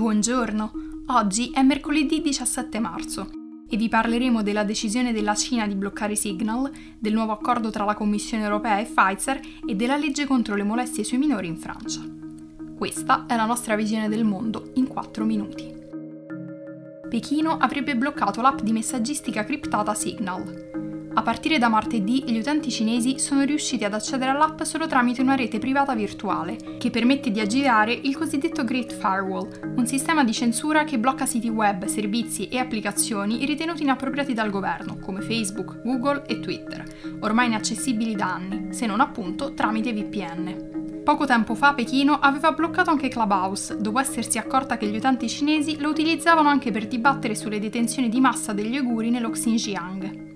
Buongiorno, 0.00 0.72
oggi 1.08 1.50
è 1.50 1.60
mercoledì 1.60 2.22
17 2.22 2.78
marzo 2.78 3.30
e 3.68 3.76
vi 3.76 3.90
parleremo 3.90 4.42
della 4.42 4.64
decisione 4.64 5.12
della 5.12 5.34
Cina 5.34 5.66
di 5.66 5.74
bloccare 5.74 6.16
Signal, 6.16 6.70
del 6.98 7.12
nuovo 7.12 7.32
accordo 7.32 7.68
tra 7.68 7.84
la 7.84 7.92
Commissione 7.92 8.44
europea 8.44 8.78
e 8.78 8.86
Pfizer 8.86 9.38
e 9.66 9.74
della 9.74 9.98
legge 9.98 10.24
contro 10.24 10.54
le 10.54 10.62
molestie 10.62 11.04
sui 11.04 11.18
minori 11.18 11.48
in 11.48 11.58
Francia. 11.58 12.00
Questa 12.78 13.26
è 13.26 13.36
la 13.36 13.44
nostra 13.44 13.76
visione 13.76 14.08
del 14.08 14.24
mondo 14.24 14.70
in 14.76 14.86
4 14.86 15.22
minuti. 15.22 15.70
Pechino 17.10 17.58
avrebbe 17.58 17.94
bloccato 17.94 18.40
l'app 18.40 18.60
di 18.60 18.72
messaggistica 18.72 19.44
criptata 19.44 19.92
Signal, 19.92 20.79
a 21.12 21.22
partire 21.22 21.58
da 21.58 21.68
martedì 21.68 22.22
gli 22.26 22.38
utenti 22.38 22.70
cinesi 22.70 23.18
sono 23.18 23.42
riusciti 23.42 23.84
ad 23.84 23.94
accedere 23.94 24.30
all'app 24.30 24.62
solo 24.62 24.86
tramite 24.86 25.22
una 25.22 25.34
rete 25.34 25.58
privata 25.58 25.94
virtuale, 25.94 26.56
che 26.78 26.90
permette 26.90 27.30
di 27.30 27.40
aggirare 27.40 27.92
il 27.92 28.16
cosiddetto 28.16 28.64
Great 28.64 28.92
Firewall, 28.92 29.74
un 29.76 29.86
sistema 29.86 30.22
di 30.22 30.32
censura 30.32 30.84
che 30.84 30.98
blocca 30.98 31.26
siti 31.26 31.48
web, 31.48 31.86
servizi 31.86 32.48
e 32.48 32.58
applicazioni 32.58 33.44
ritenuti 33.44 33.82
inappropriati 33.82 34.34
dal 34.34 34.50
governo, 34.50 34.98
come 35.00 35.20
Facebook, 35.20 35.82
Google 35.82 36.22
e 36.26 36.38
Twitter, 36.38 36.84
ormai 37.20 37.46
inaccessibili 37.46 38.14
da 38.14 38.34
anni, 38.34 38.72
se 38.72 38.86
non 38.86 39.00
appunto 39.00 39.52
tramite 39.52 39.92
VPN. 39.92 41.02
Poco 41.02 41.26
tempo 41.26 41.54
fa 41.54 41.74
Pechino 41.74 42.20
aveva 42.20 42.52
bloccato 42.52 42.90
anche 42.90 43.08
Clubhouse, 43.08 43.78
dopo 43.80 43.98
essersi 43.98 44.38
accorta 44.38 44.76
che 44.76 44.86
gli 44.86 44.96
utenti 44.96 45.28
cinesi 45.28 45.80
lo 45.80 45.88
utilizzavano 45.88 46.48
anche 46.48 46.70
per 46.70 46.86
dibattere 46.86 47.34
sulle 47.34 47.58
detenzioni 47.58 48.08
di 48.08 48.20
massa 48.20 48.52
degli 48.52 48.76
uiguri 48.76 49.10
nello 49.10 49.30
Xinjiang. 49.30 50.29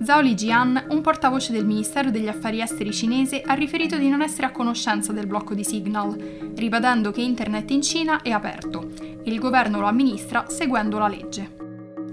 Zhao 0.00 0.20
Lijian, 0.20 0.86
un 0.90 1.00
portavoce 1.00 1.52
del 1.52 1.66
Ministero 1.66 2.10
degli 2.10 2.28
Affari 2.28 2.60
Esteri 2.60 2.92
cinese, 2.92 3.42
ha 3.44 3.54
riferito 3.54 3.98
di 3.98 4.08
non 4.08 4.22
essere 4.22 4.46
a 4.46 4.52
conoscenza 4.52 5.12
del 5.12 5.26
blocco 5.26 5.54
di 5.54 5.64
Signal, 5.64 6.52
ribadendo 6.54 7.10
che 7.10 7.20
Internet 7.20 7.70
in 7.72 7.82
Cina 7.82 8.22
è 8.22 8.30
aperto 8.30 8.90
e 9.00 9.20
il 9.24 9.40
governo 9.40 9.80
lo 9.80 9.86
amministra 9.86 10.44
seguendo 10.48 10.98
la 10.98 11.08
legge. 11.08 11.56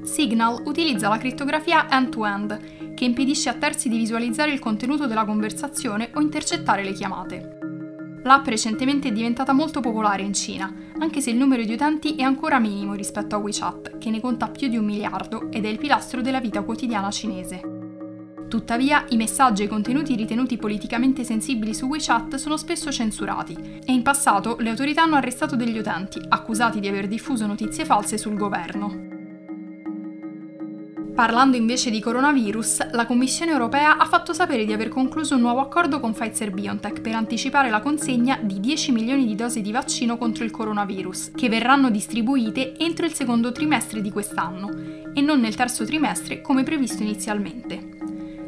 Signal 0.01 0.63
utilizza 0.65 1.09
la 1.09 1.19
crittografia 1.19 1.87
end-to-end, 1.89 2.93
che 2.95 3.05
impedisce 3.05 3.49
a 3.49 3.53
terzi 3.53 3.87
di 3.87 3.97
visualizzare 3.97 4.51
il 4.51 4.59
contenuto 4.59 5.05
della 5.05 5.25
conversazione 5.25 6.09
o 6.15 6.21
intercettare 6.21 6.83
le 6.83 6.93
chiamate. 6.93 7.57
L'app 8.23 8.47
recentemente 8.47 9.09
è 9.09 9.11
diventata 9.11 9.53
molto 9.53 9.79
popolare 9.79 10.23
in 10.23 10.33
Cina, 10.33 10.73
anche 10.97 11.21
se 11.21 11.29
il 11.29 11.37
numero 11.37 11.63
di 11.63 11.73
utenti 11.73 12.15
è 12.15 12.23
ancora 12.23 12.57
minimo 12.57 12.95
rispetto 12.95 13.35
a 13.35 13.37
WeChat, 13.37 13.99
che 13.99 14.09
ne 14.09 14.19
conta 14.19 14.47
più 14.47 14.69
di 14.69 14.77
un 14.77 14.85
miliardo 14.85 15.51
ed 15.51 15.65
è 15.65 15.67
il 15.67 15.77
pilastro 15.77 16.21
della 16.21 16.39
vita 16.39 16.63
quotidiana 16.63 17.11
cinese. 17.11 17.73
Tuttavia, 18.55 19.03
i 19.09 19.17
messaggi 19.17 19.63
e 19.63 19.65
i 19.65 19.67
contenuti 19.67 20.15
ritenuti 20.15 20.55
politicamente 20.55 21.25
sensibili 21.25 21.73
su 21.73 21.87
WeChat 21.87 22.35
sono 22.35 22.55
spesso 22.55 22.89
censurati 22.89 23.81
e 23.83 23.91
in 23.91 24.01
passato 24.01 24.55
le 24.59 24.69
autorità 24.69 25.01
hanno 25.01 25.17
arrestato 25.17 25.57
degli 25.57 25.77
utenti 25.77 26.21
accusati 26.25 26.79
di 26.79 26.87
aver 26.87 27.09
diffuso 27.09 27.45
notizie 27.45 27.83
false 27.83 28.17
sul 28.17 28.37
governo. 28.37 29.09
Parlando 31.13 31.57
invece 31.57 31.89
di 31.89 31.99
coronavirus, 31.99 32.91
la 32.91 33.05
Commissione 33.05 33.51
europea 33.51 33.97
ha 33.97 34.05
fatto 34.05 34.31
sapere 34.31 34.63
di 34.63 34.71
aver 34.71 34.87
concluso 34.87 35.35
un 35.35 35.41
nuovo 35.41 35.59
accordo 35.59 35.99
con 35.99 36.13
Pfizer 36.13 36.51
BioNTech 36.51 37.01
per 37.01 37.13
anticipare 37.13 37.69
la 37.69 37.81
consegna 37.81 38.39
di 38.41 38.61
10 38.61 38.93
milioni 38.93 39.25
di 39.25 39.35
dosi 39.35 39.61
di 39.61 39.73
vaccino 39.73 40.17
contro 40.17 40.45
il 40.45 40.51
coronavirus, 40.51 41.31
che 41.35 41.49
verranno 41.49 41.89
distribuite 41.89 42.77
entro 42.77 43.05
il 43.05 43.13
secondo 43.13 43.51
trimestre 43.51 44.01
di 44.01 44.11
quest'anno 44.11 44.69
e 45.13 45.19
non 45.19 45.41
nel 45.41 45.55
terzo 45.55 45.83
trimestre 45.83 46.39
come 46.39 46.63
previsto 46.63 47.03
inizialmente. 47.03 47.94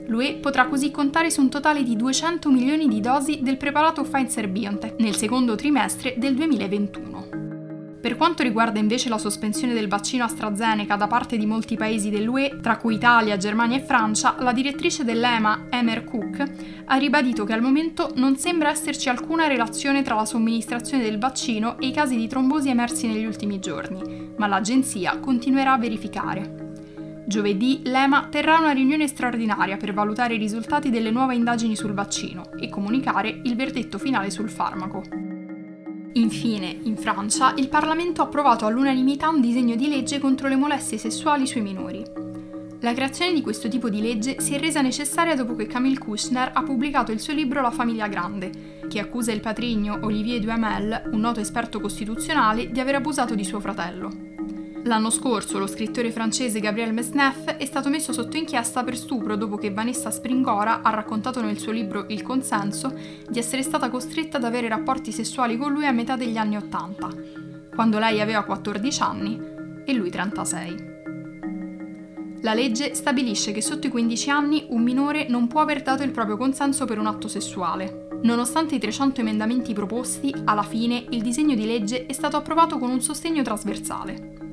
L'UE 0.07 0.35
potrà 0.35 0.67
così 0.67 0.89
contare 0.89 1.29
su 1.29 1.41
un 1.41 1.49
totale 1.49 1.83
di 1.83 1.95
200 1.95 2.49
milioni 2.49 2.87
di 2.87 3.01
dosi 3.01 3.39
del 3.41 3.57
preparato 3.57 4.03
Pfizer-BioNTech 4.03 4.99
nel 4.99 5.15
secondo 5.15 5.55
trimestre 5.55 6.15
del 6.17 6.33
2021. 6.33 7.47
Per 7.99 8.15
quanto 8.15 8.41
riguarda 8.41 8.79
invece 8.79 9.09
la 9.09 9.17
sospensione 9.17 9.73
del 9.73 9.89
vaccino 9.89 10.23
AstraZeneca 10.23 10.95
da 10.95 11.07
parte 11.07 11.35
di 11.35 11.45
molti 11.45 11.75
paesi 11.75 12.09
dell'UE, 12.09 12.59
tra 12.61 12.77
cui 12.77 12.95
Italia, 12.95 13.35
Germania 13.35 13.79
e 13.79 13.83
Francia, 13.83 14.37
la 14.39 14.53
direttrice 14.53 15.03
dell'EMA, 15.03 15.65
Emer 15.69 16.05
Cook, 16.05 16.43
ha 16.85 16.95
ribadito 16.95 17.43
che 17.43 17.51
al 17.51 17.61
momento 17.61 18.11
non 18.15 18.37
sembra 18.37 18.69
esserci 18.69 19.09
alcuna 19.09 19.47
relazione 19.47 20.03
tra 20.03 20.15
la 20.15 20.25
somministrazione 20.25 21.03
del 21.03 21.19
vaccino 21.19 21.77
e 21.79 21.87
i 21.87 21.91
casi 21.91 22.15
di 22.15 22.27
trombosi 22.27 22.69
emersi 22.69 23.07
negli 23.07 23.25
ultimi 23.25 23.59
giorni, 23.59 24.31
ma 24.37 24.47
l'agenzia 24.47 25.17
continuerà 25.19 25.73
a 25.73 25.77
verificare. 25.77 26.66
Giovedì 27.27 27.81
l'EMA 27.83 28.29
terrà 28.31 28.57
una 28.57 28.71
riunione 28.71 29.05
straordinaria 29.05 29.75
per 29.75 29.93
valutare 29.93 30.35
i 30.35 30.37
risultati 30.37 30.89
delle 30.89 31.11
nuove 31.11 31.35
indagini 31.35 31.75
sul 31.75 31.91
vaccino 31.91 32.51
e 32.57 32.69
comunicare 32.69 33.41
il 33.43 33.53
verdetto 33.57 33.97
finale 33.97 34.29
sul 34.29 34.49
farmaco. 34.49 35.03
Infine, 36.13 36.79
in 36.83 36.95
Francia, 36.95 37.53
il 37.57 37.67
Parlamento 37.67 38.21
ha 38.21 38.25
approvato 38.25 38.65
all'unanimità 38.65 39.27
un 39.27 39.41
disegno 39.41 39.75
di 39.75 39.89
legge 39.89 40.19
contro 40.19 40.47
le 40.47 40.55
molestie 40.55 40.97
sessuali 40.97 41.45
sui 41.45 41.59
minori. 41.59 42.01
La 42.79 42.93
creazione 42.93 43.33
di 43.33 43.41
questo 43.41 43.67
tipo 43.67 43.89
di 43.89 43.99
legge 43.99 44.39
si 44.39 44.53
è 44.53 44.57
resa 44.59 44.79
necessaria 44.79 45.35
dopo 45.35 45.53
che 45.53 45.67
Camille 45.67 45.97
Kushner 45.97 46.51
ha 46.53 46.63
pubblicato 46.63 47.11
il 47.11 47.19
suo 47.19 47.33
libro 47.33 47.59
La 47.59 47.71
famiglia 47.71 48.07
grande, 48.07 48.77
che 48.87 49.01
accusa 49.01 49.33
il 49.33 49.41
patrigno 49.41 49.99
Olivier 50.03 50.39
Duhamel, 50.39 51.09
un 51.11 51.19
noto 51.19 51.41
esperto 51.41 51.81
costituzionale, 51.81 52.71
di 52.71 52.79
aver 52.79 52.95
abusato 52.95 53.35
di 53.35 53.43
suo 53.43 53.59
fratello. 53.59 54.36
L'anno 54.87 55.09
scorso 55.09 55.59
lo 55.59 55.67
scrittore 55.67 56.13
francese 56.13 56.61
Gabriel 56.61 56.93
Mesneff 56.93 57.45
è 57.49 57.65
stato 57.65 57.89
messo 57.89 58.13
sotto 58.13 58.37
inchiesta 58.37 58.85
per 58.85 58.95
stupro 58.95 59.35
dopo 59.35 59.57
che 59.57 59.69
Vanessa 59.69 60.11
Springora 60.11 60.81
ha 60.81 60.89
raccontato 60.91 61.41
nel 61.41 61.59
suo 61.59 61.73
libro 61.73 62.05
Il 62.07 62.21
consenso 62.21 62.97
di 63.27 63.37
essere 63.37 63.63
stata 63.63 63.89
costretta 63.89 64.37
ad 64.37 64.45
avere 64.45 64.69
rapporti 64.69 65.11
sessuali 65.11 65.57
con 65.57 65.73
lui 65.73 65.85
a 65.85 65.91
metà 65.91 66.15
degli 66.15 66.37
anni 66.37 66.55
Ottanta, 66.55 67.09
quando 67.75 67.99
lei 67.99 68.21
aveva 68.21 68.45
14 68.45 69.01
anni 69.01 69.37
e 69.83 69.93
lui 69.93 70.09
36. 70.09 70.95
La 72.43 72.53
legge 72.53 72.95
stabilisce 72.95 73.51
che 73.51 73.61
sotto 73.61 73.87
i 73.87 73.91
15 73.91 74.29
anni 74.29 74.67
un 74.69 74.83
minore 74.83 75.27
non 75.27 75.47
può 75.47 75.59
aver 75.59 75.81
dato 75.81 76.03
il 76.03 76.11
proprio 76.11 76.37
consenso 76.37 76.85
per 76.85 76.97
un 76.97 77.07
atto 77.07 77.27
sessuale. 77.27 78.07
Nonostante 78.23 78.75
i 78.75 78.79
300 78.79 79.19
emendamenti 79.19 79.73
proposti, 79.73 80.33
alla 80.45 80.63
fine 80.63 81.03
il 81.09 81.21
disegno 81.21 81.55
di 81.55 81.65
legge 81.65 82.05
è 82.05 82.13
stato 82.13 82.37
approvato 82.37 82.77
con 82.77 82.89
un 82.89 83.01
sostegno 83.01 83.43
trasversale. 83.43 84.46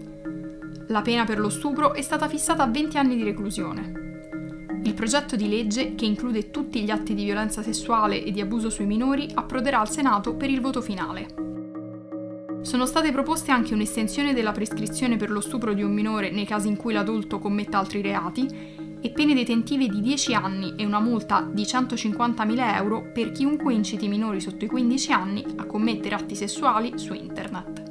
La 0.94 1.02
pena 1.02 1.24
per 1.24 1.40
lo 1.40 1.48
stupro 1.48 1.92
è 1.92 2.02
stata 2.02 2.28
fissata 2.28 2.62
a 2.62 2.68
20 2.68 2.98
anni 2.98 3.16
di 3.16 3.24
reclusione. 3.24 4.78
Il 4.84 4.94
progetto 4.94 5.34
di 5.34 5.48
legge, 5.48 5.96
che 5.96 6.04
include 6.04 6.52
tutti 6.52 6.84
gli 6.84 6.90
atti 6.90 7.14
di 7.14 7.24
violenza 7.24 7.64
sessuale 7.64 8.22
e 8.22 8.30
di 8.30 8.40
abuso 8.40 8.70
sui 8.70 8.86
minori, 8.86 9.28
approderà 9.34 9.80
al 9.80 9.90
Senato 9.90 10.36
per 10.36 10.50
il 10.50 10.60
voto 10.60 10.80
finale. 10.80 12.60
Sono 12.62 12.86
state 12.86 13.10
proposte 13.10 13.50
anche 13.50 13.74
un'estensione 13.74 14.32
della 14.34 14.52
prescrizione 14.52 15.16
per 15.16 15.30
lo 15.30 15.40
stupro 15.40 15.74
di 15.74 15.82
un 15.82 15.92
minore 15.92 16.30
nei 16.30 16.46
casi 16.46 16.68
in 16.68 16.76
cui 16.76 16.92
l'adulto 16.92 17.40
commetta 17.40 17.76
altri 17.76 18.00
reati 18.00 18.46
e 19.00 19.10
pene 19.10 19.34
detentive 19.34 19.88
di 19.88 20.00
10 20.00 20.34
anni 20.34 20.74
e 20.76 20.84
una 20.84 21.00
multa 21.00 21.44
di 21.50 21.64
150.000 21.64 22.76
euro 22.76 23.10
per 23.12 23.32
chiunque 23.32 23.74
inciti 23.74 24.06
minori 24.06 24.40
sotto 24.40 24.64
i 24.64 24.68
15 24.68 25.10
anni 25.12 25.44
a 25.56 25.64
commettere 25.64 26.14
atti 26.14 26.36
sessuali 26.36 26.96
su 27.00 27.14
internet. 27.14 27.82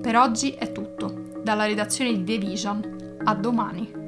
Per 0.00 0.16
oggi 0.16 0.50
è 0.52 0.70
tutto. 0.70 1.25
Dalla 1.46 1.66
redazione 1.66 2.10
di 2.10 2.24
The 2.24 2.44
Vision. 2.44 3.18
A 3.22 3.32
domani. 3.36 4.05